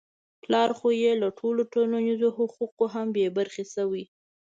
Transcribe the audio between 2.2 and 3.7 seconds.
حقوقو هم بې برخې